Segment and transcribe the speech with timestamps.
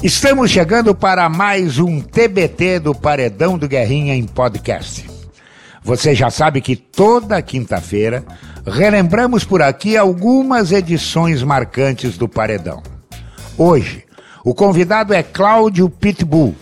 [0.00, 5.04] Estamos chegando para mais um TBT do Paredão do Guerrinha em podcast.
[5.82, 8.24] Você já sabe que toda quinta-feira
[8.64, 12.80] relembramos por aqui algumas edições marcantes do Paredão.
[13.56, 14.04] Hoje,
[14.44, 16.54] o convidado é Cláudio Pitbull,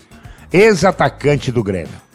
[0.50, 2.06] ex-atacante do Grêmio.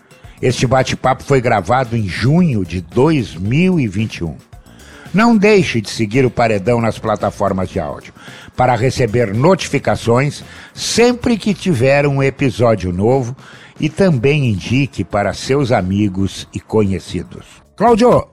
[0.42, 4.36] Este bate-papo foi gravado em junho de 2021.
[5.14, 8.12] Não deixe de seguir o Paredão nas plataformas de áudio
[8.56, 10.44] para receber notificações
[10.74, 13.36] sempre que tiver um episódio novo
[13.80, 17.62] e também indique para seus amigos e conhecidos.
[17.76, 18.28] Cláudio,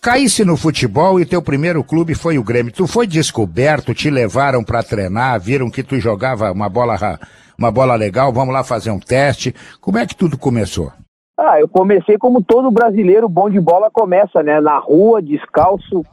[0.00, 2.72] caísse no futebol e teu primeiro clube foi o Grêmio.
[2.72, 7.18] Tu foi descoberto, te levaram para treinar, viram que tu jogava uma bola
[7.58, 9.54] uma bola legal, vamos lá fazer um teste.
[9.80, 10.92] Como é que tudo começou?
[11.38, 14.60] Ah, eu comecei como todo brasileiro bom de bola começa, né?
[14.60, 16.04] Na rua, descalço,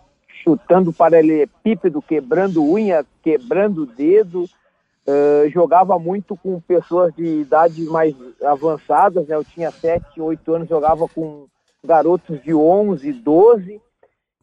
[0.43, 4.45] chutando paralelepípedo, quebrando unha, quebrando dedo.
[5.07, 9.35] Uh, jogava muito com pessoas de idades mais avançadas, né?
[9.35, 11.47] Eu tinha 7, 8 anos, jogava com
[11.83, 13.81] garotos de 11, 12.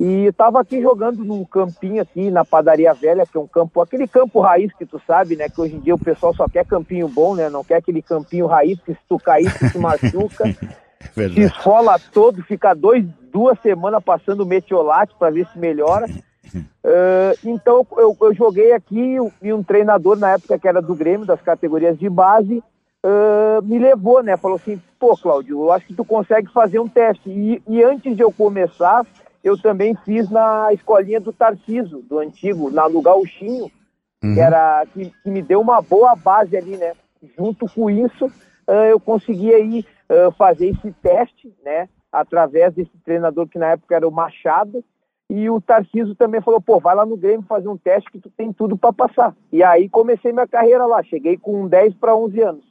[0.00, 4.06] E estava aqui jogando num campinho aqui na Padaria Velha, que é um campo, aquele
[4.06, 5.48] campo raiz que tu sabe, né?
[5.48, 7.48] Que hoje em dia o pessoal só quer campinho bom, né?
[7.48, 10.44] Não quer aquele campinho raiz que se tu cair, tu se machuca.
[11.14, 16.06] Se esfola todo, fica dois, duas semanas passando metiolate para ver se melhora.
[16.54, 21.26] Uh, então eu, eu, joguei aqui e um treinador na época que era do Grêmio,
[21.26, 22.62] das categorias de base,
[23.04, 24.36] uh, me levou, né?
[24.36, 27.28] Falou assim, pô, Cláudio, eu acho que tu consegue fazer um teste.
[27.28, 29.06] E, e antes de eu começar,
[29.42, 33.70] eu também fiz na escolinha do Tarciso, do antigo, na no Gauchinho,
[34.22, 34.34] uhum.
[34.34, 36.92] que, era, que, que, me deu uma boa base ali, né?
[37.36, 41.88] Junto com isso, uh, eu consegui aí uh, fazer esse teste, né?
[42.10, 44.82] Através desse treinador que na época era o Machado,
[45.30, 48.30] e o Tarciso também falou, pô, vai lá no Grêmio fazer um teste que tu
[48.30, 49.36] tem tudo para passar.
[49.52, 52.64] E aí comecei minha carreira lá, cheguei com 10 para 11 anos.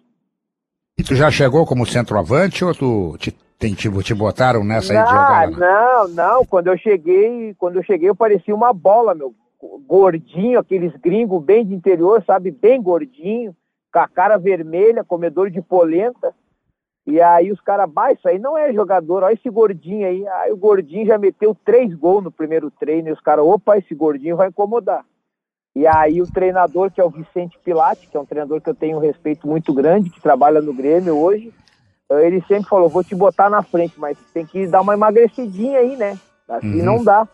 [0.98, 5.02] E tu já chegou como centroavante ou tu te, tem, te, te botaram nessa não,
[5.02, 5.52] aí de jogar?
[5.52, 9.36] Não, não, quando eu cheguei, quando eu cheguei eu parecia uma bola, meu,
[9.86, 13.56] gordinho, aqueles gringos bem de interior, sabe, bem gordinho,
[13.94, 16.34] com a cara vermelha, comedor de polenta.
[17.08, 20.28] E aí os caras, bah, isso aí não é jogador, olha esse gordinho aí.
[20.28, 23.96] Aí o gordinho já meteu três gols no primeiro treino e os caras, opa, esse
[23.96, 25.06] gordinho vai incomodar.
[25.74, 28.76] E aí o treinador, que é o Vicente Pilate, que é um treinador que eu
[28.76, 31.54] tenho um respeito muito grande, que trabalha no Grêmio hoje,
[32.10, 35.80] eh, ele sempre falou, vou te botar na frente, mas tem que dar uma emagrecidinha
[35.80, 36.18] aí, né?
[36.50, 36.86] Assim uhum.
[36.86, 37.26] não dá.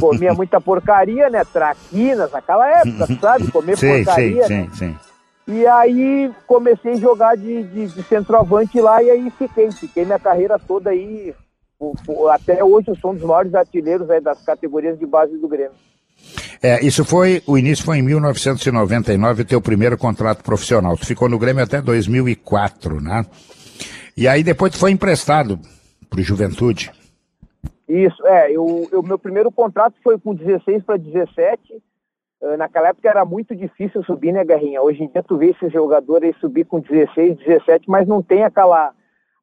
[0.00, 1.44] Comia muita porcaria, né?
[1.44, 3.52] Traquinas, naquela época, sabe?
[3.52, 4.68] Comer porcaria, sim, né?
[4.72, 5.11] Sim, sim.
[5.46, 9.70] E aí comecei a jogar de, de, de, centroavante lá e aí fiquei.
[9.72, 11.34] Fiquei minha carreira toda aí.
[12.30, 15.72] Até hoje eu sou um dos maiores artilheiros aí das categorias de base do Grêmio.
[16.62, 20.96] É, isso foi, o início foi em 1999, o teu primeiro contrato profissional.
[20.96, 23.26] Tu ficou no Grêmio até 2004, né?
[24.16, 25.58] E aí depois tu foi emprestado
[26.08, 26.92] pro Juventude.
[27.88, 31.80] Isso, é, eu, eu meu primeiro contrato foi com 16 para 17, ah,
[32.58, 34.82] naquela época era muito difícil subir, né, Guerrinha?
[34.82, 38.92] Hoje em dia tu vê esses jogadores subir com 16, 17, mas não tem aquela,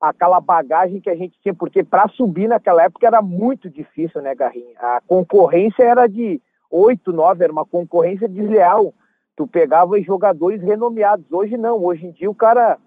[0.01, 4.35] aquela bagagem que a gente tinha, porque para subir naquela época era muito difícil, né,
[4.35, 4.77] Garrinha?
[4.77, 8.93] A concorrência era de 8, 9, era uma concorrência desleal.
[9.35, 11.25] Tu pegava jogadores renomeados.
[11.31, 12.77] Hoje não, hoje em dia o cara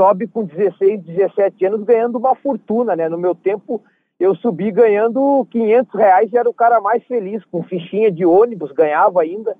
[0.00, 3.08] sobe com 16, 17 anos ganhando uma fortuna, né?
[3.08, 3.82] No meu tempo
[4.18, 8.72] eu subi ganhando 500 reais e era o cara mais feliz, com fichinha de ônibus,
[8.72, 9.56] ganhava ainda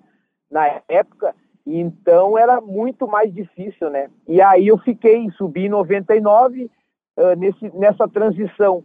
[0.51, 1.35] na época,
[1.67, 4.09] então era muito mais difícil, né?
[4.29, 6.71] E aí eu fiquei, subi em 99,
[7.17, 8.85] uh, nesse, nessa transição.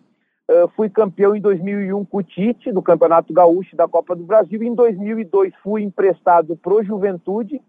[0.49, 4.63] Uh, fui campeão em 2001 com o Tite, do Campeonato Gaúcho da Copa do Brasil.
[4.63, 7.61] Em 2002 fui emprestado pro Juventude,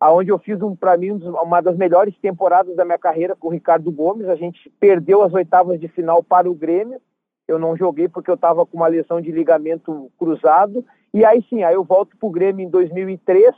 [0.00, 3.52] aonde eu fiz um para mim uma das melhores temporadas da minha carreira com o
[3.52, 4.28] Ricardo Gomes.
[4.28, 7.00] A gente perdeu as oitavas de final para o Grêmio
[7.48, 10.84] eu não joguei porque eu estava com uma lesão de ligamento cruzado.
[11.14, 13.54] E aí sim, aí eu volto para o Grêmio em 2003,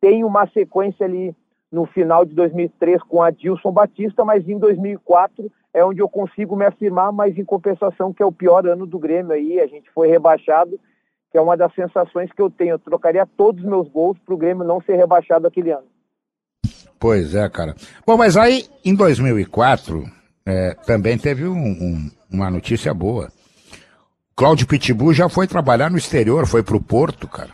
[0.00, 1.34] tenho uma sequência ali
[1.70, 6.54] no final de 2003 com a Dilson Batista, mas em 2004 é onde eu consigo
[6.54, 9.90] me afirmar, mas em compensação que é o pior ano do Grêmio aí, a gente
[9.90, 10.78] foi rebaixado,
[11.30, 12.72] que é uma das sensações que eu tenho.
[12.72, 15.86] Eu trocaria todos os meus gols para o Grêmio não ser rebaixado aquele ano.
[17.00, 17.74] Pois é, cara.
[18.06, 20.04] Bom, mas aí em 2004
[20.46, 23.30] é, também teve um, um uma notícia boa.
[24.34, 27.50] Cláudio Pitbull já foi trabalhar no exterior, foi pro Porto, cara.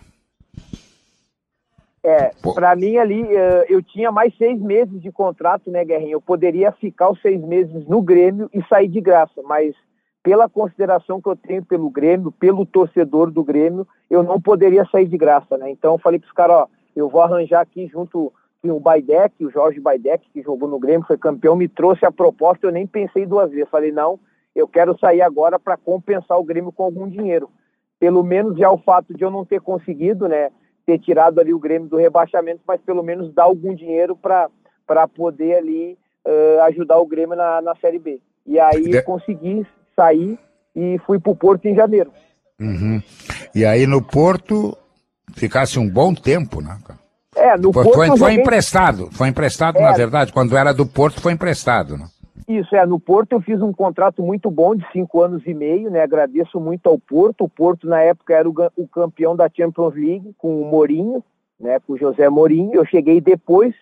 [2.03, 6.13] É, para mim ali, eh, eu tinha mais seis meses de contrato, né, Guerrinho?
[6.13, 9.75] Eu poderia ficar os seis meses no Grêmio e sair de graça, mas
[10.23, 15.07] pela consideração que eu tenho pelo Grêmio, pelo torcedor do Grêmio, eu não poderia sair
[15.07, 15.71] de graça, né?
[15.71, 18.33] Então eu falei pros caras, ó, eu vou arranjar aqui junto
[18.63, 22.13] que o Baidec, o Jorge Baidec, que jogou no Grêmio, foi campeão, me trouxe a
[22.13, 23.71] proposta, eu nem pensei duas vezes.
[23.71, 24.19] Falei, não,
[24.55, 27.49] eu quero sair agora para compensar o Grêmio com algum dinheiro.
[28.01, 30.51] Pelo menos já o fato de eu não ter conseguido, né,
[30.87, 35.57] ter tirado ali o Grêmio do rebaixamento, mas pelo menos dar algum dinheiro para poder
[35.57, 38.21] ali uh, ajudar o Grêmio na, na Série B.
[38.47, 39.03] E aí de...
[39.03, 40.39] consegui sair
[40.75, 42.11] e fui para o Porto em janeiro.
[42.61, 43.03] Uhum.
[43.55, 44.77] E aí no Porto
[45.35, 46.79] ficasse um bom tempo, né?
[47.37, 47.93] É, no Porto.
[47.93, 48.37] Foi, foi joguei...
[48.37, 52.07] emprestado, foi emprestado, é, na verdade, quando era do Porto foi emprestado, né?
[52.49, 55.91] Isso, é, no Porto eu fiz um contrato muito bom de cinco anos e meio,
[55.91, 56.01] né?
[56.01, 57.45] Agradeço muito ao Porto.
[57.45, 61.23] O Porto, na época, era o, o campeão da Champions League com o Mourinho,
[61.61, 61.79] né?
[61.81, 62.75] Com o José Mourinho.
[62.75, 63.75] Eu cheguei depois,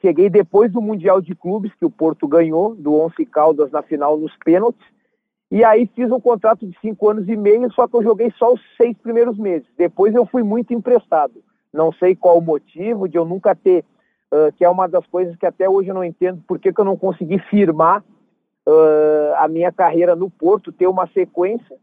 [0.00, 4.16] cheguei depois do Mundial de Clubes, que o Porto ganhou, do Once Caldas na final
[4.16, 4.86] nos pênaltis.
[5.50, 8.54] E aí fiz um contrato de cinco anos e meio, só que eu joguei só
[8.54, 9.68] os seis primeiros meses.
[9.76, 11.42] Depois eu fui muito emprestado.
[11.70, 13.84] Não sei qual o motivo de eu nunca ter
[14.32, 16.80] uh, que é uma das coisas que até hoje eu não entendo por que, que
[16.80, 18.02] eu não consegui firmar
[18.66, 21.76] uh, a minha carreira no Porto, ter uma sequência.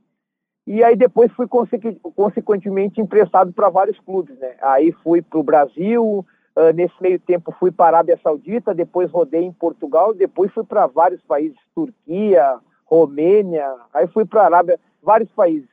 [0.65, 4.55] E aí depois fui consequentemente emprestado para vários clubes, né?
[4.61, 6.25] Aí fui para o Brasil,
[6.57, 10.65] uh, nesse meio tempo fui para a Arábia Saudita, depois rodei em Portugal, depois fui
[10.65, 15.69] para vários países, Turquia, Romênia, aí fui para a Arábia, vários países.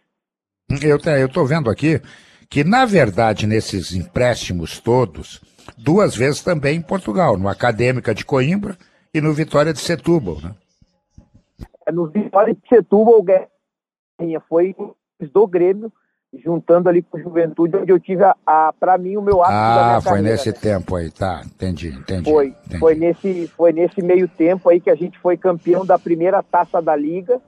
[0.82, 2.00] Eu estou vendo aqui
[2.48, 5.40] que, na verdade, nesses empréstimos todos,
[5.76, 8.76] duas vezes também em Portugal, no Acadêmica de Coimbra
[9.12, 10.54] e no Vitória de Setúbal, né?
[11.86, 14.74] É, no Vitória de Setúbal, Guerrinha, foi
[15.32, 15.92] do Grêmio,
[16.42, 19.52] juntando ali com a Juventude, onde eu tive, a, a para mim, o meu ato
[19.52, 20.56] Ah, foi carreira, nesse né?
[20.60, 22.30] tempo aí, tá, entendi, entendi.
[22.30, 22.78] Foi, entendi.
[22.78, 26.82] Foi, nesse, foi nesse meio tempo aí que a gente foi campeão da primeira taça
[26.82, 27.40] da Liga,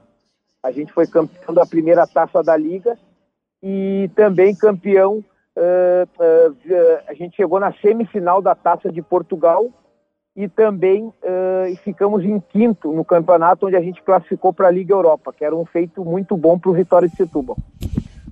[0.63, 2.97] a gente foi campeão da primeira taça da Liga
[3.61, 5.23] e também campeão
[7.07, 9.67] a gente chegou na semifinal da Taça de Portugal
[10.35, 14.93] e também uh, ficamos em quinto no campeonato onde a gente classificou para a Liga
[14.93, 17.57] Europa, que era um feito muito bom para o Vitória de Setúbal.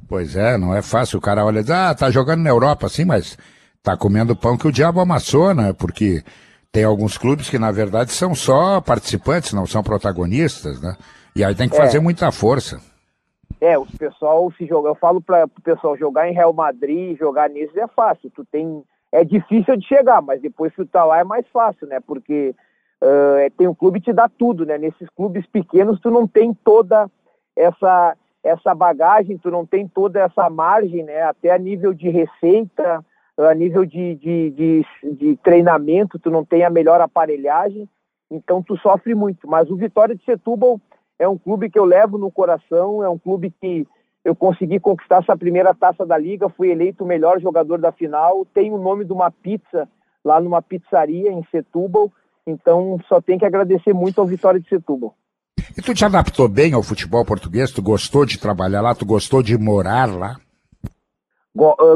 [0.07, 1.18] Pois é, não é fácil.
[1.18, 3.36] O cara olha e diz, ah, tá jogando na Europa, sim, mas
[3.81, 5.74] tá comendo pão que o diabo amassou, né?
[5.74, 6.24] Porque
[6.72, 10.95] tem alguns clubes que, na verdade, são só participantes, não são protagonistas, né?
[11.36, 12.01] E aí tem que fazer é.
[12.01, 12.80] muita força.
[13.62, 14.90] É, o pessoal se joga.
[14.90, 18.30] Eu falo para o pessoal jogar em Real Madrid, jogar nisso é fácil.
[18.30, 21.88] Tu tem, é difícil de chegar, mas depois que tu tá lá é mais fácil,
[21.88, 22.00] né?
[22.00, 22.54] Porque
[23.02, 24.78] uh, tem um clube que te dá tudo, né?
[24.78, 27.10] Nesses clubes pequenos tu não tem toda
[27.56, 31.24] essa essa bagagem, tu não tem toda essa margem, né?
[31.24, 33.04] Até a nível de receita,
[33.38, 34.86] a nível de, de, de,
[35.16, 37.90] de treinamento, tu não tem a melhor aparelhagem,
[38.30, 39.48] então tu sofre muito.
[39.48, 40.80] Mas o Vitória de Setúbal
[41.19, 43.88] é um clube que eu levo no coração, é um clube que
[44.23, 48.45] eu consegui conquistar essa primeira taça da liga, fui eleito o melhor jogador da final,
[48.53, 49.88] tenho o nome de uma pizza
[50.23, 52.12] lá numa pizzaria em Setúbal,
[52.45, 55.13] então só tem que agradecer muito ao Vitória de Setúbal.
[55.77, 57.71] E tu te adaptou bem ao futebol português?
[57.71, 58.95] Tu gostou de trabalhar lá?
[58.95, 60.38] Tu gostou de morar lá?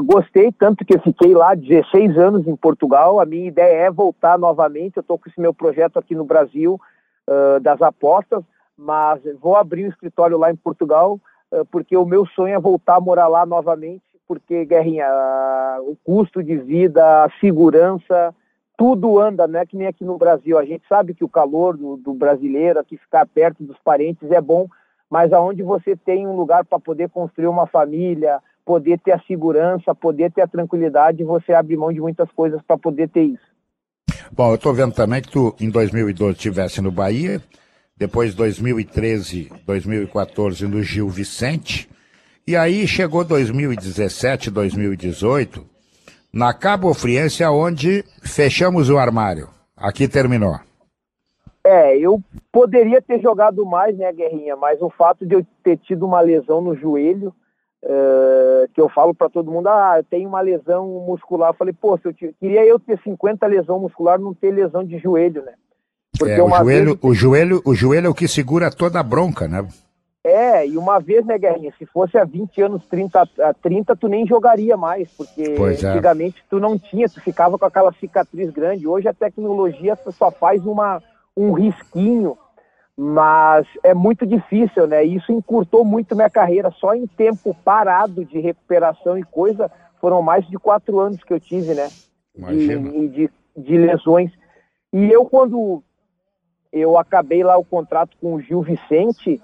[0.04, 3.19] Gostei, tanto que eu fiquei lá 16 anos em Portugal.
[3.19, 4.98] A minha ideia é voltar novamente.
[4.98, 6.80] Eu estou com esse meu projeto aqui no Brasil,
[7.27, 8.44] uh, das apostas
[8.80, 11.20] mas vou abrir um escritório lá em Portugal,
[11.52, 15.08] eh, porque o meu sonho é voltar a morar lá novamente, porque, Guerrinha,
[15.81, 18.34] o custo de vida, a segurança,
[18.78, 20.57] tudo anda, não é que nem aqui no Brasil.
[20.57, 24.40] A gente sabe que o calor do, do brasileiro, aqui ficar perto dos parentes é
[24.40, 24.68] bom,
[25.09, 29.95] mas aonde você tem um lugar para poder construir uma família, poder ter a segurança,
[29.95, 33.50] poder ter a tranquilidade, você abre mão de muitas coisas para poder ter isso.
[34.31, 37.42] Bom, eu estou vendo também que tu, em 2012, estivesse no Bahia,
[38.00, 41.90] depois 2013, 2014 no Gil Vicente,
[42.48, 45.64] e aí chegou 2017, 2018,
[46.34, 49.50] na Cabo Friense, onde fechamos o armário.
[49.76, 50.56] Aqui terminou.
[51.64, 56.06] É, eu poderia ter jogado mais, né, Guerrinha, mas o fato de eu ter tido
[56.06, 57.34] uma lesão no joelho,
[57.84, 61.50] uh, que eu falo para todo mundo, ah, eu tenho uma lesão muscular.
[61.50, 64.98] Eu falei, pô, se eu queria eu ter 50 lesão muscular, não ter lesão de
[64.98, 65.54] joelho, né?
[66.19, 66.99] Porque é, o, joelho, vez...
[67.02, 69.66] o, joelho, o joelho é o que segura toda a bronca, né?
[70.21, 74.09] É, e uma vez, né, Guerrinha, se fosse há 20 anos, 30, a 30, tu
[74.09, 75.88] nem jogaria mais, porque pois é.
[75.88, 78.85] antigamente tu não tinha, tu ficava com aquela cicatriz grande.
[78.85, 81.02] Hoje a tecnologia só faz uma,
[81.38, 82.38] um risquinho,
[82.97, 85.06] mas é muito difícil, né?
[85.06, 86.69] Isso encurtou muito minha carreira.
[86.71, 89.71] Só em tempo parado de recuperação e coisa,
[90.02, 91.88] foram mais de quatro anos que eu tive, né?
[92.35, 92.92] Imagina.
[92.92, 94.31] De, de, de lesões.
[94.92, 95.81] E eu, quando
[96.71, 99.42] eu acabei lá o contrato com o Gil Vicente.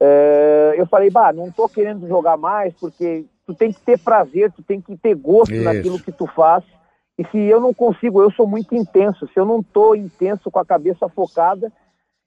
[0.00, 4.52] É, eu falei, bah, não tô querendo jogar mais, porque tu tem que ter prazer,
[4.52, 5.64] tu tem que ter gosto Isso.
[5.64, 6.64] naquilo que tu faz.
[7.18, 10.58] E se eu não consigo, eu sou muito intenso, se eu não estou intenso com
[10.58, 11.72] a cabeça focada,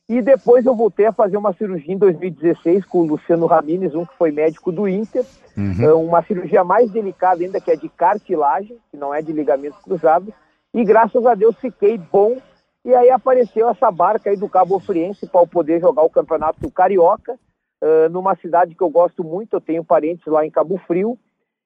[0.07, 4.05] e depois eu voltei a fazer uma cirurgia em 2016 com o Luciano Ramires, um
[4.05, 5.23] que foi médico do Inter,
[5.55, 5.83] uhum.
[5.83, 9.77] É uma cirurgia mais delicada ainda, que é de cartilagem, que não é de ligamento
[9.83, 10.33] cruzado,
[10.73, 12.37] e graças a Deus fiquei bom,
[12.85, 17.37] e aí apareceu essa barca aí do Cabo Friense para poder jogar o Campeonato Carioca,
[17.83, 21.17] uh, numa cidade que eu gosto muito, eu tenho parentes lá em Cabo Frio,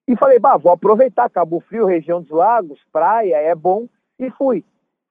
[0.08, 3.88] e falei, bah, vou aproveitar Cabo Frio, região dos lagos, praia, é bom,
[4.20, 4.64] e fui.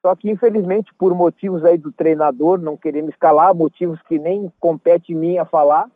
[0.04, 4.52] Só que, infelizmente, por motivos aí do treinador não querer me escalar, motivos que nem
[4.58, 5.88] compete mim a falar,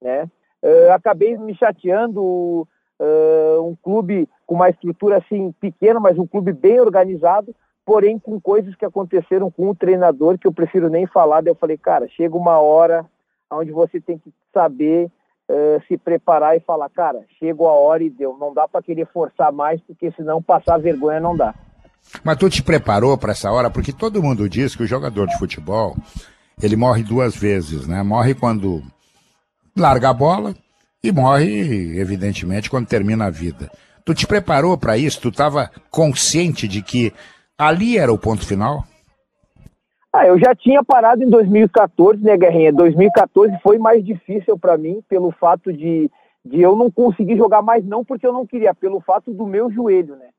[0.00, 0.28] né?
[0.62, 2.66] Uh, acabei me chateando.
[3.02, 7.56] Uh, um clube com uma estrutura assim pequena, mas um clube bem organizado,
[7.90, 11.40] porém com coisas que aconteceram com o treinador que eu prefiro nem falar.
[11.40, 13.04] Daí eu falei, cara, chega uma hora
[13.50, 15.10] onde você tem que saber
[15.48, 18.36] uh, se preparar e falar, cara, chegou a hora e deu.
[18.38, 21.52] Não dá para querer forçar mais, porque senão passar vergonha não dá.
[22.22, 23.68] Mas tu te preparou para essa hora?
[23.68, 25.96] Porque todo mundo diz que o jogador de futebol,
[26.62, 28.04] ele morre duas vezes, né?
[28.04, 28.84] Morre quando
[29.76, 30.54] larga a bola
[31.02, 33.68] e morre, evidentemente, quando termina a vida.
[34.04, 35.20] Tu te preparou para isso?
[35.20, 37.12] Tu estava consciente de que
[37.60, 38.84] ali era o ponto final?
[40.12, 42.72] Ah, eu já tinha parado em 2014, né, Guerrinha?
[42.72, 46.10] 2014 foi mais difícil para mim pelo fato de,
[46.44, 49.70] de eu não conseguir jogar mais, não porque eu não queria, pelo fato do meu
[49.70, 50.30] joelho, né?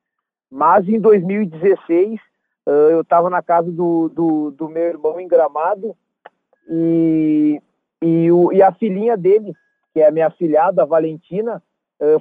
[0.50, 2.20] Mas em 2016,
[2.68, 5.96] uh, eu estava na casa do, do, do, meu irmão em Gramado
[6.68, 7.62] e,
[8.02, 9.54] e, o, e a filhinha dele,
[9.94, 11.64] que é a minha filhada, a Valentina,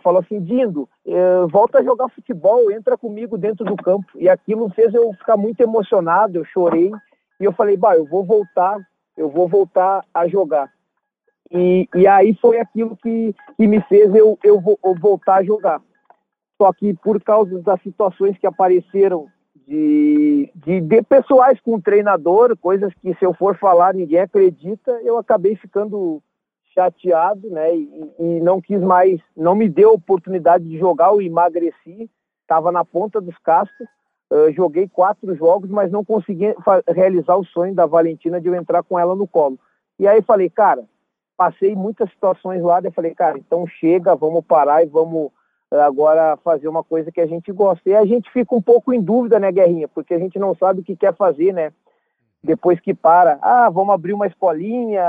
[0.01, 4.07] falou assim, Dindo, uh, volta a jogar futebol, entra comigo dentro do campo.
[4.17, 6.91] E aquilo fez eu ficar muito emocionado, eu chorei.
[7.41, 8.79] E eu falei, bah, eu vou voltar,
[9.17, 10.71] eu vou voltar a jogar.
[11.51, 15.81] E, e aí foi aquilo que, que me fez eu, eu, eu voltar a jogar.
[16.61, 19.27] Só que por causa das situações que apareceram
[19.67, 24.91] de, de, de, pessoais com o treinador, coisas que se eu for falar ninguém acredita,
[25.03, 26.23] eu acabei ficando
[26.75, 27.75] chateado, né?
[27.75, 32.11] E, e não quis mais, não me deu oportunidade de jogar, eu emagreci,
[32.43, 33.87] estava na ponta dos cascos,
[34.33, 36.55] uh, joguei quatro jogos, mas não consegui
[36.89, 39.59] realizar o sonho da Valentina de eu entrar com ela no colo.
[39.99, 40.85] E aí falei, cara,
[41.37, 45.31] passei muitas situações lá, daí falei, cara, então chega, vamos parar e vamos
[45.71, 47.89] agora fazer uma coisa que a gente gosta.
[47.89, 49.87] E a gente fica um pouco em dúvida, né, Guerrinha?
[49.89, 51.73] Porque a gente não sabe o que quer fazer, né?
[52.43, 55.03] Depois que para, ah, vamos abrir uma escolinha,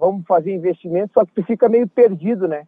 [0.00, 2.66] vamos fazer investimento, só que tu fica meio perdido, né?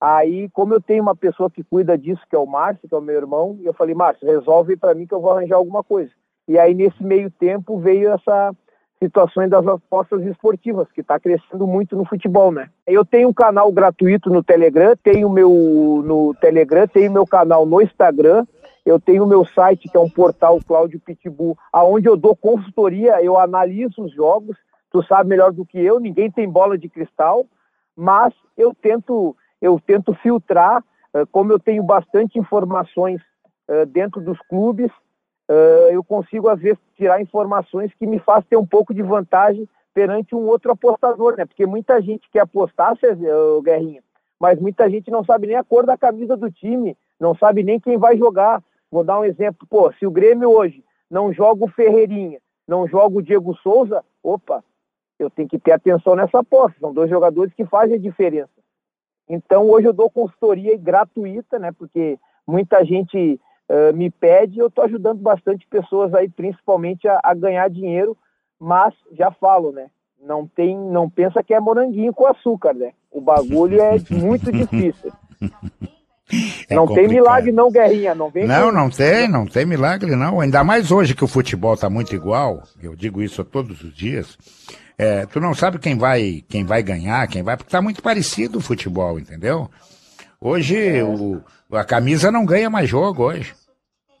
[0.00, 2.98] Aí, como eu tenho uma pessoa que cuida disso, que é o Márcio, que é
[2.98, 6.10] o meu irmão, eu falei, Márcio, resolve para mim que eu vou arranjar alguma coisa.
[6.46, 8.54] E aí, nesse meio tempo, veio essa,
[9.02, 12.70] situações das apostas esportivas, que está crescendo muito no futebol, né?
[12.86, 17.80] Eu tenho um canal gratuito no Telegram, tenho meu no Telegram, tenho meu canal no
[17.80, 18.46] Instagram,
[18.84, 23.22] eu tenho o meu site que é um portal Cláudio Pitbull, aonde eu dou consultoria,
[23.22, 24.56] eu analiso os jogos,
[24.90, 27.44] tu sabe melhor do que eu, ninguém tem bola de cristal,
[27.94, 30.84] mas eu tento eu tento filtrar,
[31.14, 33.20] eh, como eu tenho bastante informações
[33.68, 34.90] eh, dentro dos clubes,
[35.48, 39.68] uh, eu consigo, às vezes, tirar informações que me fazem ter um pouco de vantagem
[39.94, 41.46] perante um outro apostador, né?
[41.46, 44.02] Porque muita gente quer apostar, uh, Guerrinha,
[44.38, 47.80] mas muita gente não sabe nem a cor da camisa do time, não sabe nem
[47.80, 48.62] quem vai jogar.
[48.90, 53.18] Vou dar um exemplo, pô, se o Grêmio hoje não joga o Ferreirinha, não joga
[53.18, 54.62] o Diego Souza, opa,
[55.18, 56.78] eu tenho que ter atenção nessa aposta.
[56.78, 58.50] São dois jogadores que fazem a diferença.
[59.28, 61.72] Então hoje eu dou consultoria gratuita, né?
[61.72, 67.34] Porque muita gente uh, me pede, eu estou ajudando bastante pessoas aí, principalmente a, a,
[67.34, 68.16] ganhar dinheiro,
[68.58, 69.86] mas já falo, né?
[70.22, 72.92] Não tem, não pensa que é moranguinho com açúcar, né?
[73.10, 75.12] O bagulho é muito difícil.
[76.68, 77.08] É não complicado.
[77.08, 80.40] tem milagre não, Guerrinha, não vem Não, não tem, não tem milagre não.
[80.40, 84.36] Ainda mais hoje que o futebol está muito igual, eu digo isso todos os dias.
[84.98, 88.58] É, tu não sabe quem vai, quem vai ganhar, quem vai, porque está muito parecido
[88.58, 89.70] o futebol, entendeu?
[90.40, 91.04] Hoje é.
[91.04, 91.40] o,
[91.76, 93.54] a camisa não ganha mais jogo hoje.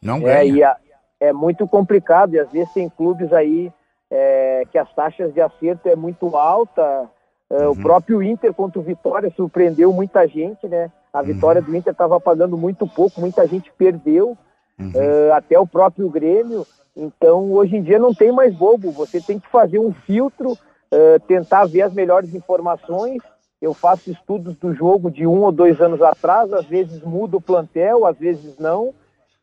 [0.02, 0.38] Não ganha.
[0.38, 0.76] É, e a,
[1.20, 3.72] é muito complicado, e às vezes tem clubes aí
[4.10, 7.08] é, que as taxas de acerto é muito alta.
[7.50, 7.72] É, uhum.
[7.72, 10.90] O próprio Inter contra o Vitória surpreendeu muita gente, né?
[11.12, 11.24] A uhum.
[11.24, 11.68] vitória uhum.
[11.68, 14.36] do Inter estava pagando muito pouco, muita gente perdeu,
[14.78, 14.92] uhum.
[14.94, 16.66] É, até o próprio Grêmio.
[16.94, 20.56] Então, hoje em dia não tem mais bobo, você tem que fazer um filtro,
[20.90, 23.22] é, tentar ver as melhores informações
[23.60, 27.40] eu faço estudos do jogo de um ou dois anos atrás, às vezes muda o
[27.40, 28.94] plantel, às vezes não,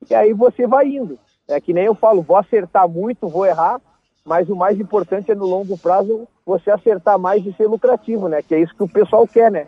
[0.10, 1.18] e aí você vai indo.
[1.48, 3.82] É que nem eu falo, vou acertar muito, vou errar,
[4.26, 8.42] mas o mais importante é no longo prazo você acertar mais e ser lucrativo, né?
[8.42, 9.68] Que é isso que o pessoal quer, né?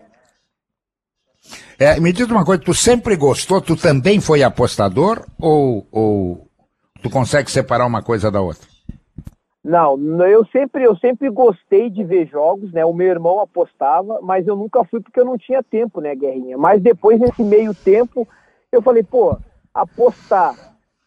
[1.78, 6.48] É, me diz uma coisa, tu sempre gostou, tu também foi apostador ou, ou
[7.02, 8.75] tu consegue separar uma coisa da outra?
[9.66, 12.86] Não, eu sempre, eu sempre gostei de ver jogos, né?
[12.86, 16.56] O meu irmão apostava, mas eu nunca fui porque eu não tinha tempo, né, Guerrinha?
[16.56, 18.28] Mas depois, nesse meio tempo,
[18.72, 19.36] eu falei, pô,
[19.74, 20.54] apostar,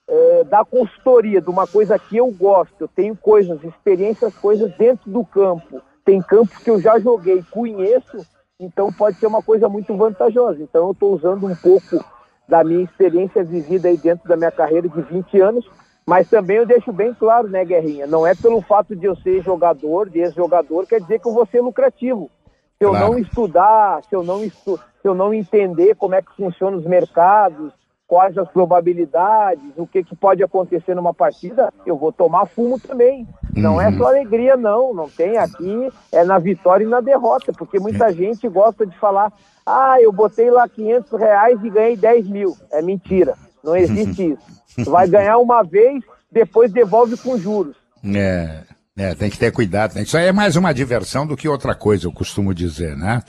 [0.08, 5.08] é, dar consultoria de uma coisa que eu gosto, eu tenho coisas, experiências, coisas dentro
[5.08, 8.26] do campo, tem campos que eu já joguei, conheço,
[8.58, 10.60] então pode ser uma coisa muito vantajosa.
[10.60, 12.04] Então eu estou usando um pouco
[12.48, 15.70] da minha experiência vivida aí dentro da minha carreira de 20 anos
[16.08, 18.06] mas também eu deixo bem claro, né, Guerrinha?
[18.06, 21.44] Não é pelo fato de eu ser jogador, de ex-jogador, quer dizer que eu vou
[21.44, 22.30] ser lucrativo.
[22.78, 23.12] Se eu claro.
[23.12, 24.78] não estudar, se eu não, estu...
[24.78, 27.74] se eu não entender como é que funcionam os mercados,
[28.06, 33.28] quais as probabilidades, o que, que pode acontecer numa partida, eu vou tomar fumo também.
[33.54, 33.98] Não é uhum.
[33.98, 34.94] só alegria, não.
[34.94, 38.12] Não tem aqui, é na vitória e na derrota, porque muita é.
[38.14, 39.30] gente gosta de falar,
[39.66, 42.56] ah, eu botei lá 500 reais e ganhei 10 mil.
[42.72, 43.36] É mentira.
[43.68, 44.36] Não existe
[44.76, 44.90] isso.
[44.90, 47.76] Vai ganhar uma vez, depois devolve com juros.
[48.14, 48.62] É,
[48.96, 49.94] é tem que ter cuidado.
[49.94, 50.02] Né?
[50.02, 53.22] Isso aí é mais uma diversão do que outra coisa, eu costumo dizer, né?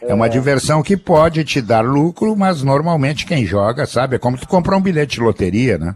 [0.00, 0.28] É uma é.
[0.28, 4.16] diversão que pode te dar lucro, mas normalmente quem joga, sabe?
[4.16, 5.94] É como tu comprar um bilhete de loteria, né?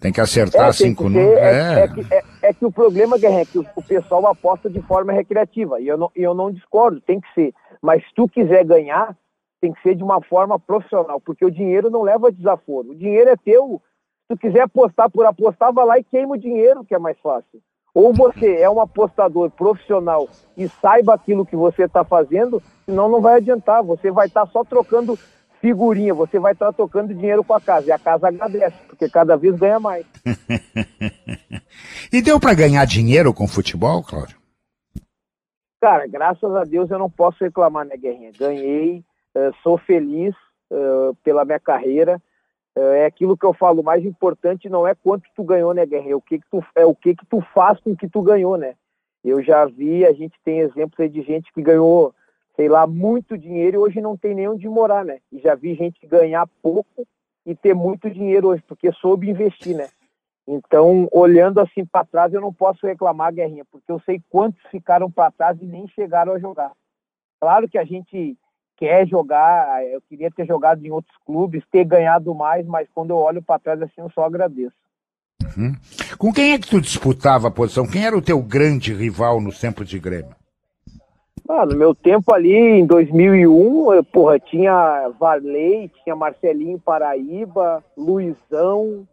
[0.00, 1.38] Tem que acertar é, cinco números.
[1.38, 1.84] É, é.
[1.84, 5.12] É, que, é, é, o problema, Guerreiro, é que o, o, pessoal aposta de forma
[5.12, 5.80] recreativa.
[5.80, 7.54] E eu não, eu não discordo, tem que ser.
[7.80, 9.16] Mas se tu quiser ganhar,
[9.62, 12.90] tem que ser de uma forma profissional, porque o dinheiro não leva desaforo.
[12.90, 13.80] O dinheiro é teu,
[14.28, 17.62] tu quiser apostar por apostar, vai lá e queima o dinheiro, que é mais fácil.
[17.94, 23.20] Ou você é um apostador profissional e saiba aquilo que você está fazendo, senão não
[23.20, 23.84] vai adiantar.
[23.84, 25.16] Você vai estar tá só trocando
[25.60, 27.86] figurinha, você vai estar tá trocando dinheiro com a casa.
[27.86, 30.04] E a casa agradece, porque cada vez ganha mais.
[32.12, 34.38] e deu para ganhar dinheiro com futebol, Cláudio?
[35.80, 38.32] Cara, graças a Deus eu não posso reclamar, né, Guerrinha?
[38.38, 39.04] Ganhei,
[39.62, 40.34] sou feliz
[40.70, 42.20] uh, pela minha carreira
[42.74, 46.12] é aquilo que eu falo, o mais importante não é quanto tu ganhou, né, Guerreiro?
[46.12, 48.22] É o que que tu, é o que que tu faz com o que tu
[48.22, 48.74] ganhou, né?
[49.22, 52.14] Eu já vi, a gente tem exemplos aí de gente que ganhou,
[52.56, 55.18] sei lá, muito dinheiro e hoje não tem nem onde morar, né?
[55.30, 57.06] E já vi gente ganhar pouco
[57.44, 59.88] e ter muito dinheiro hoje, porque soube investir, né?
[60.48, 65.10] Então, olhando assim para trás, eu não posso reclamar, Guerrinha, porque eu sei quantos ficaram
[65.10, 66.72] para trás e nem chegaram a jogar.
[67.38, 68.36] Claro que a gente
[68.76, 73.16] quer jogar, eu queria ter jogado em outros clubes, ter ganhado mais, mas quando eu
[73.16, 74.74] olho para trás assim, eu só agradeço.
[75.56, 75.74] Uhum.
[76.18, 77.86] Com quem é que tu disputava a posição?
[77.86, 80.34] Quem era o teu grande rival no tempo de Grêmio?
[81.48, 89.06] Ah, no meu tempo ali, em 2001, eu, porra, tinha Varley, tinha Marcelinho Paraíba, Luizão,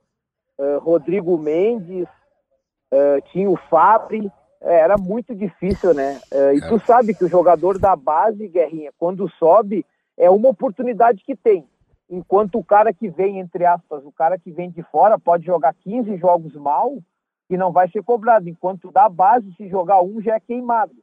[0.58, 2.08] uh, Rodrigo Mendes,
[2.94, 6.20] uh, tinha o Fabri, era muito difícil, né?
[6.32, 6.80] É, e tu é.
[6.80, 9.86] sabe que o jogador da base, Guerrinha, quando sobe,
[10.18, 11.66] é uma oportunidade que tem.
[12.10, 15.74] Enquanto o cara que vem, entre aspas, o cara que vem de fora pode jogar
[15.74, 16.98] 15 jogos mal
[17.50, 18.50] e não vai ser cobrado.
[18.50, 20.94] Enquanto da base, se jogar um, já é queimado.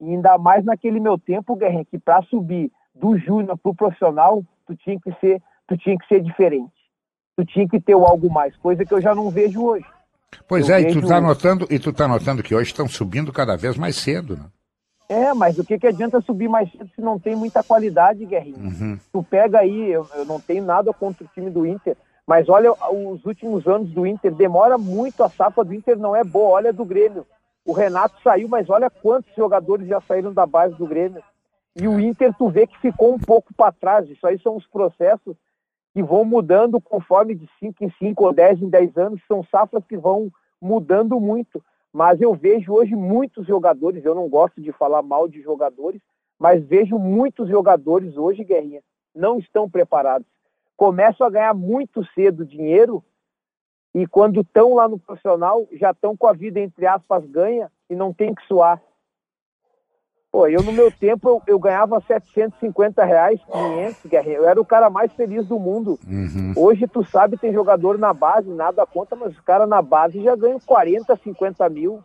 [0.00, 4.74] E ainda mais naquele meu tempo, Guerrinha, que para subir do júnior pro profissional, tu
[4.76, 6.72] tinha que ser, tu tinha que ser diferente.
[7.36, 9.86] Tu tinha que ter algo mais, coisa que eu já não vejo hoje.
[10.48, 13.32] Pois eu é, e tu está notando, e tu tá notando que hoje estão subindo
[13.32, 14.44] cada vez mais cedo, né?
[15.08, 18.58] É, mas o que, que adianta subir mais cedo se não tem muita qualidade, Guerrinho?
[18.58, 18.98] Uhum.
[19.12, 22.72] Tu pega aí, eu, eu não tenho nada contra o time do Inter, mas olha
[22.72, 26.72] os últimos anos do Inter, demora muito, a safra do Inter não é boa, olha
[26.72, 27.24] do Grêmio.
[27.64, 31.22] O Renato saiu, mas olha quantos jogadores já saíram da base do Grêmio.
[31.76, 34.08] E o Inter, tu vê que ficou um pouco para trás.
[34.08, 35.36] Isso aí são os processos
[35.96, 39.82] que vão mudando conforme de 5 em 5 ou 10 em 10 anos, são safras
[39.86, 40.30] que vão
[40.60, 41.64] mudando muito.
[41.90, 46.02] Mas eu vejo hoje muitos jogadores, eu não gosto de falar mal de jogadores,
[46.38, 48.82] mas vejo muitos jogadores hoje, Guerrinha,
[49.14, 50.28] não estão preparados.
[50.76, 53.02] Começam a ganhar muito cedo dinheiro
[53.94, 57.94] e quando estão lá no profissional, já estão com a vida, entre aspas, ganha e
[57.94, 58.82] não tem que suar.
[60.30, 64.42] Pô, eu no meu tempo eu, eu, ganhava 750 reais, 500, Guerreiro.
[64.42, 65.98] Eu era o cara mais feliz do mundo.
[66.06, 66.52] Uhum.
[66.56, 70.36] Hoje, tu sabe, tem jogador na base, nada conta, mas os caras na base já
[70.36, 72.02] ganham 40, 50 mil.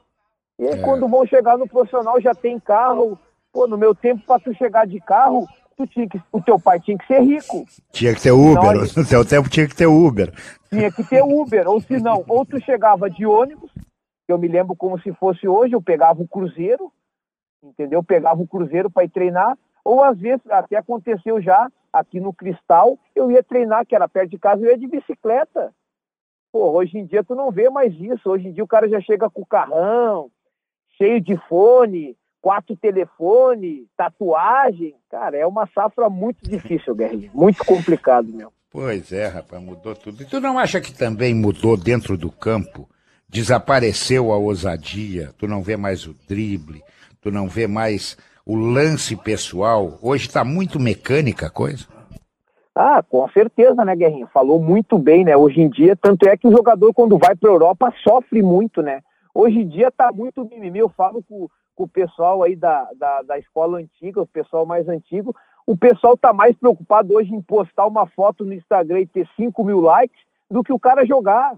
[0.57, 0.81] E aí, é.
[0.81, 3.19] quando vão chegar no profissional, já tem carro.
[3.51, 6.79] Pô, no meu tempo, para tu chegar de carro, tu tinha que, o teu pai
[6.79, 7.65] tinha que ser rico.
[7.91, 10.33] Tinha que ter Uber, no teu tempo tinha que ter Uber.
[10.69, 13.71] Tinha que ter Uber, ou se não, ou tu chegava de ônibus,
[14.27, 16.91] eu me lembro como se fosse hoje, eu pegava o cruzeiro,
[17.63, 18.03] entendeu?
[18.03, 22.97] Pegava o cruzeiro para ir treinar, ou às vezes, até aconteceu já aqui no Cristal,
[23.15, 25.73] eu ia treinar, que era perto de casa, eu ia de bicicleta.
[26.51, 28.29] Pô, hoje em dia tu não vê mais isso.
[28.29, 30.29] Hoje em dia o cara já chega com o carrão,
[30.97, 34.95] cheio de fone, quatro telefone, tatuagem.
[35.09, 37.31] Cara, é uma safra muito difícil, Guerrinho.
[37.35, 38.51] Muito complicado, meu.
[38.69, 40.21] Pois é, rapaz, mudou tudo.
[40.23, 42.89] E tu não acha que também mudou dentro do campo?
[43.27, 46.81] Desapareceu a ousadia, tu não vê mais o drible,
[47.21, 49.99] tu não vê mais o lance pessoal.
[50.01, 51.85] Hoje está muito mecânica a coisa.
[52.73, 54.27] Ah, com certeza, né, Guerrinho?
[54.33, 55.35] Falou muito bem, né?
[55.35, 58.81] Hoje em dia, tanto é que o jogador, quando vai para a Europa, sofre muito,
[58.81, 59.01] né?
[59.33, 60.79] Hoje em dia tá muito mimimi.
[60.79, 64.87] Eu falo com, com o pessoal aí da, da, da, escola antiga, o pessoal mais
[64.87, 65.35] antigo.
[65.67, 69.63] O pessoal tá mais preocupado hoje em postar uma foto no Instagram e ter 5
[69.63, 71.55] mil likes do que o cara jogar.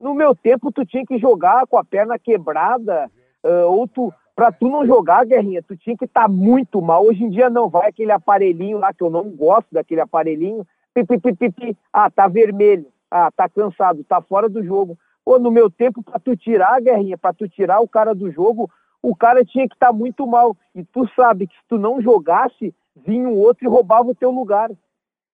[0.00, 3.10] No meu tempo, tu tinha que jogar com a perna quebrada,
[3.44, 7.04] uh, ou tu, pra tu não jogar, Guerrinha, tu tinha que estar tá muito mal.
[7.04, 11.18] Hoje em dia não, vai aquele aparelhinho lá, que eu não gosto daquele aparelhinho, pipi,
[11.18, 14.98] pipi, pipi, ah, tá vermelho, ah, tá cansado, tá fora do jogo.
[15.22, 18.70] Pô, no meu tempo, pra tu tirar Guerrinha, pra tu tirar o cara do jogo,
[19.02, 20.56] o cara tinha que estar tá muito mal.
[20.74, 24.30] E tu sabe que se tu não jogasse, vinha um outro e roubava o teu
[24.30, 24.70] lugar.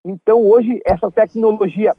[0.04, 1.94] Então hoje essa tecnologia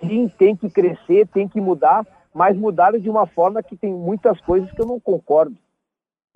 [0.00, 4.40] sim tem que crescer, tem que mudar, mas mudaram de uma forma que tem muitas
[4.40, 5.54] coisas que eu não concordo.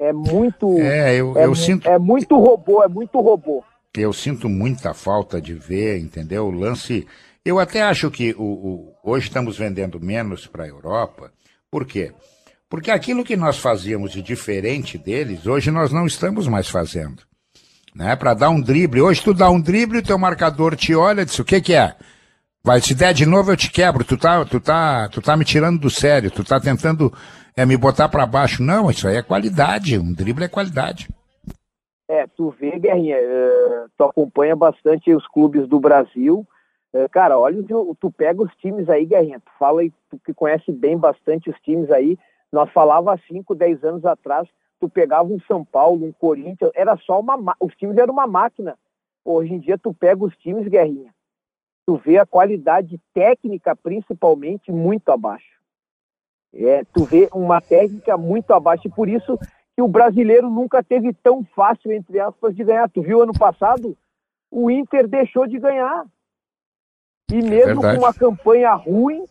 [0.01, 0.79] É muito.
[0.79, 1.87] É, eu, é, eu sinto.
[1.87, 3.63] É muito robô, é muito robô.
[3.95, 6.47] Eu sinto muita falta de ver, entendeu?
[6.47, 7.07] O lance.
[7.45, 11.31] Eu até acho que o, o hoje estamos vendendo menos para a Europa.
[11.71, 12.13] Por quê?
[12.69, 17.23] Porque aquilo que nós fazíamos de diferente deles, hoje nós não estamos mais fazendo.
[17.95, 18.17] Né?
[18.17, 19.03] Para dar um drible.
[19.03, 21.75] Hoje tu dá um drible, o teu marcador te olha e diz: o que, que
[21.75, 21.95] é?
[22.65, 24.03] Vai, se der de novo eu te quebro.
[24.03, 26.31] Tu tá, tu tá, tu tá me tirando do sério.
[26.31, 27.13] Tu tá tentando
[27.57, 28.63] é me botar para baixo.
[28.63, 29.99] Não, isso aí é qualidade.
[29.99, 31.09] Um drible é qualidade.
[32.09, 36.45] É, tu vê, Guerrinha, uh, tu acompanha bastante os clubes do Brasil.
[36.93, 37.63] Uh, cara, olha,
[38.01, 41.89] tu pega os times aí, Guerrinha, tu fala tu que conhece bem bastante os times
[41.91, 42.19] aí.
[42.51, 44.49] Nós falava há 5, 10 anos atrás,
[44.81, 47.55] tu pegava um São Paulo, um Corinthians, era só uma.
[47.61, 48.77] Os times eram uma máquina.
[49.25, 51.15] Hoje em dia tu pega os times, Guerrinha,
[51.87, 55.60] tu vê a qualidade técnica, principalmente, muito abaixo.
[56.55, 59.39] É, tu vê uma técnica muito abaixo, e por isso
[59.75, 62.89] que o brasileiro nunca teve tão fácil, entre aspas, de ganhar.
[62.91, 63.97] Tu viu ano passado?
[64.51, 66.05] O Inter deixou de ganhar.
[67.31, 69.25] E é mesmo é com uma campanha ruim,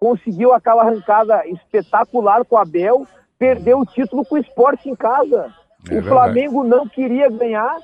[0.00, 3.06] conseguiu aquela arrancada espetacular com o Abel,
[3.38, 5.52] perdeu o título com o esporte em casa.
[5.88, 7.78] É o Flamengo não queria ganhar,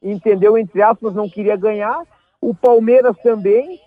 [0.00, 0.56] entendeu?
[0.56, 2.02] Entre aspas, não queria ganhar.
[2.40, 3.80] O Palmeiras também.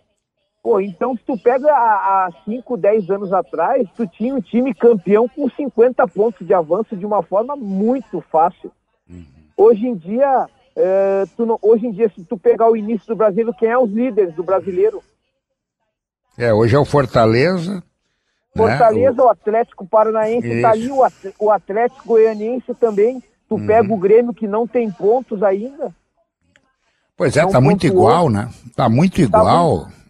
[0.63, 5.27] Pô, então, se tu pega há 5, 10 anos atrás, tu tinha um time campeão
[5.27, 8.71] com 50 pontos de avanço de uma forma muito fácil.
[9.09, 9.25] Uhum.
[9.57, 13.53] Hoje em dia, é, não, hoje em dia, se tu pegar o início do brasileiro,
[13.53, 15.03] quem é os líderes do brasileiro?
[16.37, 17.75] É, hoje é o Fortaleza.
[17.75, 17.81] Né?
[18.55, 19.21] Fortaleza, né?
[19.21, 19.25] o...
[19.25, 20.61] o Atlético Paranaense, Isso.
[20.61, 20.89] tá ali
[21.39, 23.21] o Atlético Goianiense também.
[23.49, 23.67] Tu uhum.
[23.67, 25.93] pega o Grêmio que não tem pontos ainda.
[27.17, 28.49] Pois é, tá muito igual, né?
[28.77, 29.79] Tá muito igual.
[29.79, 30.02] Tá muito...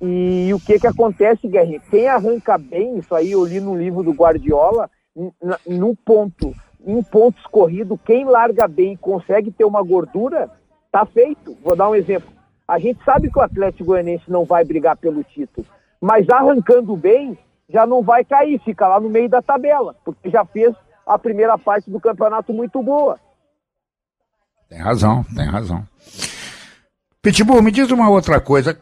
[0.00, 1.80] E o que que acontece, Guerrinha?
[1.90, 4.90] Quem arranca bem, isso aí eu li no livro do Guardiola,
[5.66, 6.54] no ponto,
[6.84, 10.50] em pontos corridos, quem larga bem e consegue ter uma gordura,
[10.92, 11.56] tá feito.
[11.62, 12.30] Vou dar um exemplo.
[12.68, 15.66] A gente sabe que o Atlético Goianiense não vai brigar pelo título,
[16.00, 20.44] mas arrancando bem, já não vai cair, fica lá no meio da tabela, porque já
[20.44, 20.74] fez
[21.06, 23.18] a primeira parte do campeonato muito boa.
[24.68, 25.86] Tem razão, tem razão.
[27.22, 28.78] Pitbull, me diz uma outra coisa.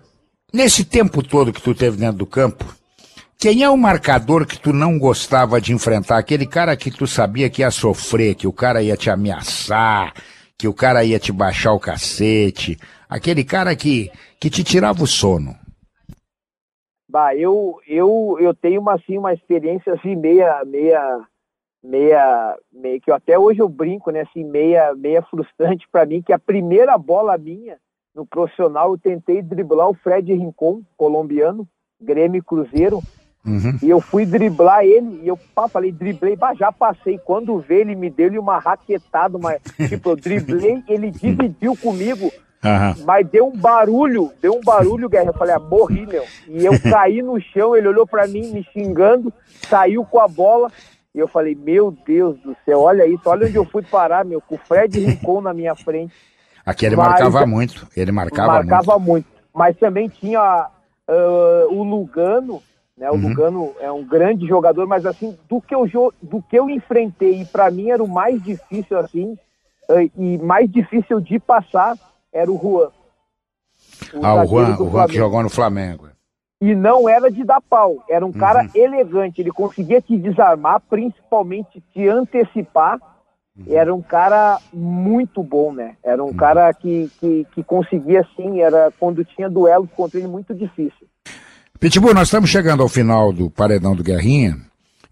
[0.55, 2.65] Nesse tempo todo que tu teve dentro do campo,
[3.37, 6.17] quem é o marcador que tu não gostava de enfrentar?
[6.17, 10.15] Aquele cara que tu sabia que ia sofrer, que o cara ia te ameaçar,
[10.57, 15.09] que o cara ia te baixar o cacete, aquele cara que, que te tirava o
[15.09, 15.57] sono.
[17.09, 21.21] Bah, eu, eu, eu tenho uma, assim, uma experiência assim, meia, meia,
[21.83, 26.33] meia, meia, que até hoje eu brinco, né, assim, meia, meia frustrante para mim, que
[26.33, 27.77] a primeira bola minha
[28.15, 31.67] no profissional, eu tentei driblar o Fred Rincon, colombiano,
[32.01, 33.03] Grêmio Cruzeiro,
[33.45, 33.79] uhum.
[33.83, 37.19] e eu fui driblar ele, e eu pá, falei, driblei, bah, já passei.
[37.19, 39.55] Quando vê, ele me deu uma raquetada, uma,
[39.89, 43.05] tipo, eu driblei, ele dividiu comigo, uhum.
[43.05, 46.25] mas deu um barulho, deu um barulho, Guerra, eu falei, ah, morri, meu.
[46.47, 49.33] E eu caí no chão, ele olhou para mim, me xingando,
[49.69, 50.71] saiu com a bola,
[51.13, 54.41] e eu falei, meu Deus do céu, olha isso, olha onde eu fui parar, meu,
[54.41, 56.13] com o Fred Rincon na minha frente.
[56.65, 59.27] Aqui ele mas, marcava muito, ele marcava, marcava muito.
[59.27, 59.27] muito.
[59.53, 60.69] Mas também tinha
[61.09, 62.63] uh, o Lugano,
[62.97, 63.11] né?
[63.11, 63.29] O uhum.
[63.29, 65.87] Lugano é um grande jogador, mas assim, do que eu,
[66.23, 69.37] do que eu enfrentei, e para mim era o mais difícil assim,
[69.91, 71.97] uh, e mais difícil de passar,
[72.33, 72.91] era o Juan.
[74.13, 76.09] O ah, o Juan, o Juan que jogou no Flamengo.
[76.61, 78.71] E não era de dar pau, era um cara uhum.
[78.75, 82.99] elegante, ele conseguia te desarmar, principalmente te antecipar,
[83.57, 83.67] Uhum.
[83.69, 85.97] Era um cara muito bom, né?
[86.03, 86.35] Era um uhum.
[86.35, 91.07] cara que, que, que conseguia, assim, era quando tinha duelos contra ele, muito difícil.
[91.79, 94.57] Pitbull, nós estamos chegando ao final do Paredão do Guerrinha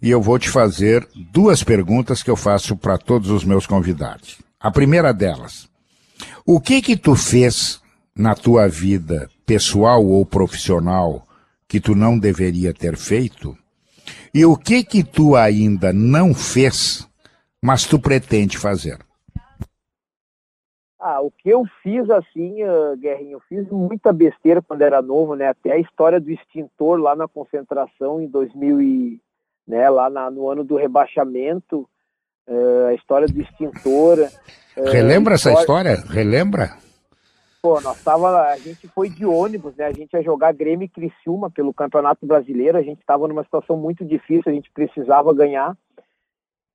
[0.01, 4.39] e eu vou te fazer duas perguntas que eu faço para todos os meus convidados.
[4.59, 5.69] A primeira delas,
[6.45, 7.81] o que que tu fez
[8.17, 11.27] na tua vida pessoal ou profissional
[11.69, 13.57] que tu não deveria ter feito?
[14.35, 17.07] E o que que tu ainda não fez,
[17.63, 18.99] mas tu pretende fazer?
[20.99, 25.35] Ah, o que eu fiz assim, uh, Guerrinho, eu fiz muita besteira quando era novo,
[25.35, 25.49] né?
[25.49, 29.21] Até a história do extintor lá na concentração em 2000 e,
[29.67, 31.89] né, lá na, no ano do rebaixamento,
[32.49, 34.19] uh, a história do extintor.
[34.77, 35.55] Uh, Relembra história...
[35.55, 35.95] essa história?
[36.09, 36.77] Relembra?
[37.61, 39.87] Pô, nós tava, a gente foi de ônibus, né?
[39.87, 42.79] A gente ia jogar Grêmio e Criciúma pelo Campeonato Brasileiro.
[42.79, 45.77] A gente estava numa situação muito difícil, a gente precisava ganhar.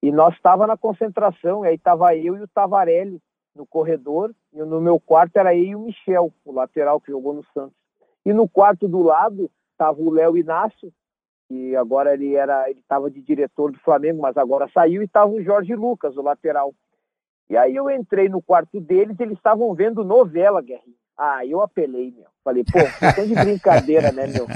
[0.07, 3.21] E nós estava na concentração, e aí tava eu e o Tavarelli
[3.53, 7.33] no corredor, e no meu quarto era eu e o Michel, o lateral que jogou
[7.33, 7.75] no Santos.
[8.25, 10.93] E no quarto do lado tava o Léo Inácio,
[11.49, 15.29] que agora ele era, ele estava de diretor do Flamengo, mas agora saiu, e tava
[15.29, 16.73] o Jorge Lucas, o lateral.
[17.49, 20.95] E aí eu entrei no quarto deles, eles estavam vendo novela, Guerrinho.
[21.17, 22.27] Ah, eu apelei, meu.
[22.43, 24.47] Falei, pô, vocês de brincadeira, né, meu?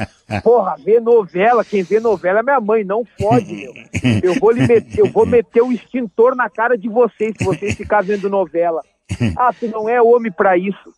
[0.41, 3.74] Porra, ver novela, quem vê novela é minha mãe, não pode, meu.
[4.24, 7.76] Eu vou, lhe meter, eu vou meter o extintor na cara de vocês, se vocês
[7.76, 8.82] ficarem vendo novela.
[9.36, 10.93] Ah, tu não é homem para isso.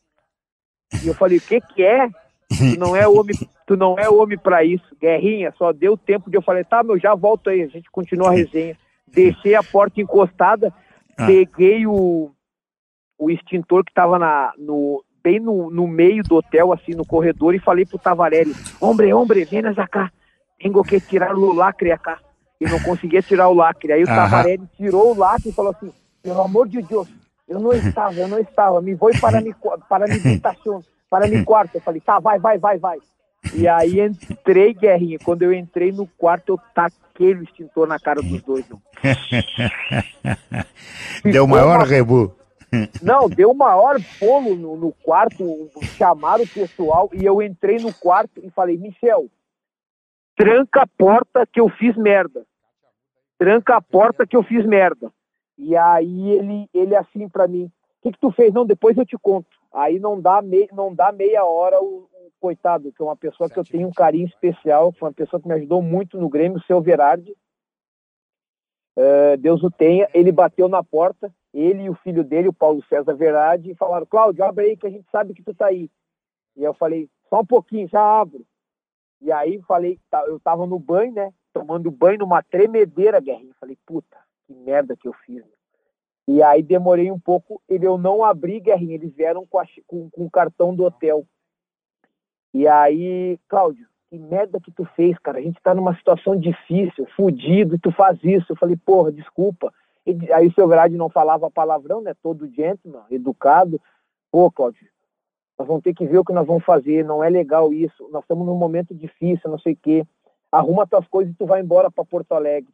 [1.04, 2.08] E eu falei, o que que é?
[2.49, 4.95] Tu não é homem, tu não é homem para isso.
[5.02, 8.30] Guerrinha, só deu tempo de eu falei, tá, meu, já volto aí, a gente continua
[8.30, 8.78] a resenha.
[9.08, 10.73] Deixei a porta encostada,
[11.17, 11.26] ah.
[11.26, 12.32] Peguei o,
[13.17, 14.17] o extintor que estava
[14.58, 19.13] no, bem no, no meio do hotel, assim, no corredor, e falei pro Tavarelli, hombre,
[19.13, 20.12] hombre, vem cá,
[20.59, 22.19] tenho que tirar o lacre acá.
[22.59, 23.91] E não conseguia tirar o lacre.
[23.91, 27.07] Aí o Tavarelli tirou o lacre e falou assim, pelo amor de Deus,
[27.47, 29.53] eu não estava, eu não estava, me vou para mi,
[29.89, 31.75] para mi habitação, para mi quarto.
[31.75, 32.99] Eu falei, tá, vai, vai, vai, vai.
[33.53, 35.19] E aí entrei, Guerrinha.
[35.19, 38.65] Quando eu entrei no quarto, eu taquei o extintor na cara dos dois.
[41.23, 41.86] deu maior uma...
[41.86, 42.33] rebu.
[43.01, 48.39] Não, deu maior bolo no, no quarto, chamaram o pessoal e eu entrei no quarto
[48.43, 49.29] e falei, Michel,
[50.36, 52.45] tranca a porta que eu fiz merda.
[53.38, 55.12] Tranca a porta que eu fiz merda.
[55.57, 57.71] E aí ele, ele assim para mim, o
[58.03, 58.53] que, que tu fez?
[58.53, 59.49] Não, depois eu te conto.
[59.71, 62.07] Aí não dá, mei, não dá meia hora o,
[62.43, 65.47] coitado, que é uma pessoa que eu tenho um carinho especial, foi uma pessoa que
[65.47, 67.33] me ajudou muito no Grêmio, o seu Verardi.
[68.97, 70.09] Uh, Deus o tenha.
[70.13, 74.05] Ele bateu na porta, ele e o filho dele, o Paulo César Verardi, e falaram:
[74.05, 75.89] Cláudio, abre aí que a gente sabe que tu tá aí.
[76.55, 78.45] E eu falei: só um pouquinho, já abro.
[79.21, 81.31] E aí falei: tá, eu tava no banho, né?
[81.53, 83.53] Tomando banho numa tremedeira, guerrinha.
[83.59, 85.43] Falei: puta, que merda que eu fiz.
[86.27, 88.95] E aí demorei um pouco, ele eu não abri, guerrinha.
[88.95, 91.25] Eles vieram com, a, com, com o cartão do hotel.
[92.53, 95.39] E aí, Cláudio, que merda que tu fez, cara?
[95.39, 98.51] A gente tá numa situação difícil, fudido, e tu faz isso.
[98.51, 99.73] Eu falei, porra, desculpa.
[100.05, 102.13] E aí o seu grade não falava palavrão, né?
[102.21, 103.79] Todo gentleman, educado.
[104.31, 104.87] Pô, Cláudio,
[105.57, 108.07] nós vamos ter que ver o que nós vamos fazer, não é legal isso.
[108.11, 110.05] Nós estamos num momento difícil, não sei o quê.
[110.51, 112.71] Arruma tuas coisas e tu vai embora para Porto Alegre.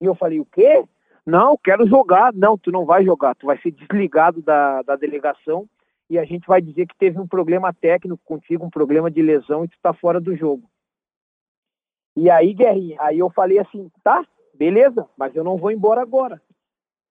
[0.00, 0.84] E eu falei, o quê?
[1.26, 2.32] Não, quero jogar.
[2.32, 3.34] Não, tu não vai jogar.
[3.34, 5.68] Tu vai ser desligado da, da delegação
[6.08, 9.64] e a gente vai dizer que teve um problema técnico contigo, um problema de lesão
[9.64, 10.68] e tu está fora do jogo.
[12.16, 14.24] E aí, Guerrinha, aí eu falei assim, tá,
[14.58, 16.42] beleza, mas eu não vou embora agora.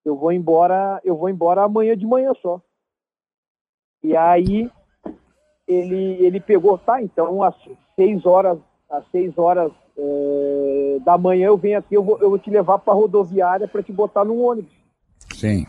[0.03, 2.61] Eu vou embora, eu vou embora amanhã de manhã só.
[4.03, 4.69] E aí
[5.67, 7.55] ele, ele pegou, tá, então às
[7.95, 12.39] seis horas, às seis horas é, da manhã eu venho aqui, eu vou, eu vou
[12.39, 14.71] te levar para a rodoviária para te botar no ônibus.
[15.33, 15.65] Sim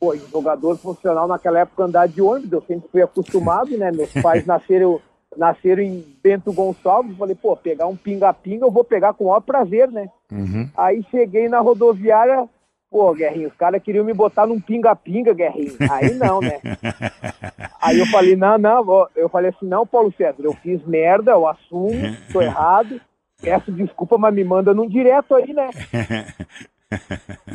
[0.00, 3.92] pô, jogador profissional naquela época andar de ônibus, eu sempre fui acostumado, né?
[3.92, 4.98] Meus pais nasceram,
[5.36, 9.40] nasceram em Bento Gonçalves, falei, pô, pegar um pinga-pinga eu vou pegar com o maior
[9.40, 10.08] prazer, né?
[10.30, 10.68] Uhum.
[10.76, 12.48] Aí cheguei na rodoviária,
[12.90, 15.76] pô, Guerrinho, os caras queriam me botar num pinga-pinga, Guerrinho.
[15.90, 16.60] Aí não, né?
[17.80, 21.46] Aí eu falei, não, não, eu falei assim, não, Paulo César, eu fiz merda, eu
[21.46, 23.00] assumo, tô errado,
[23.40, 25.70] peço desculpa, mas me manda num direto aí, né?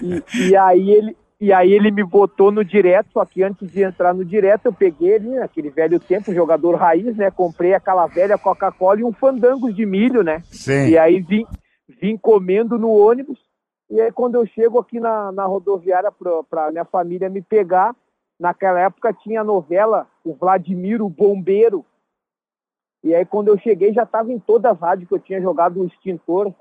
[0.01, 3.83] E, e aí ele, e aí ele me botou no direto, só que antes de
[3.83, 7.29] entrar no direto, eu peguei ele, naquele velho tempo, jogador raiz, né?
[7.29, 10.41] Comprei aquela velha Coca-Cola e um fandango de milho, né?
[10.45, 10.87] Sim.
[10.87, 11.45] E aí vim,
[12.01, 13.37] vim comendo no ônibus.
[13.91, 16.11] E aí quando eu chego aqui na, na rodoviária
[16.49, 17.95] para minha família me pegar,
[18.39, 21.85] naquela época tinha a novela, o Vladimir, o bombeiro.
[23.03, 25.79] E aí quando eu cheguei já estava em todas as rádios que eu tinha jogado
[25.79, 26.51] um extintor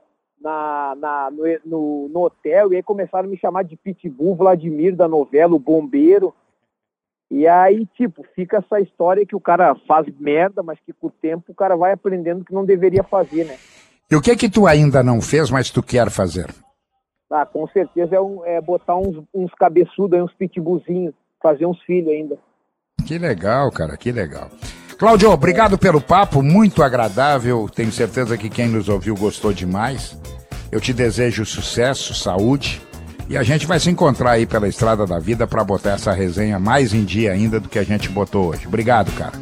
[0.45, 4.95] na, na no, no, no, hotel, e aí começaram a me chamar de Pitbull Vladimir
[4.95, 6.35] da novela, o bombeiro.
[7.31, 11.11] E aí, tipo, fica essa história que o cara faz merda, mas que com o
[11.11, 13.57] tempo o cara vai aprendendo que não deveria fazer, né?
[14.11, 16.55] E o que que tu ainda não fez, mas tu quer fazer?
[17.31, 21.81] Ah, com certeza é, um, é botar uns, uns cabeçudos aí, uns pitbullzinhos, fazer uns
[21.83, 22.39] filhos ainda.
[23.07, 24.51] Que legal, cara, que legal.
[24.99, 27.67] Cláudio, obrigado pelo papo, muito agradável.
[27.75, 30.17] Tenho certeza que quem nos ouviu gostou demais.
[30.75, 32.83] Eu te desejo sucesso, saúde
[33.29, 36.59] e a gente vai se encontrar aí pela estrada da vida para botar essa resenha
[36.59, 38.67] mais em dia ainda do que a gente botou hoje.
[38.67, 39.35] Obrigado, cara.